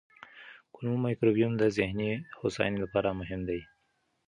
[0.73, 3.61] کولمو مایکروبیوم د ذهني هوساینې لپاره مهم دی.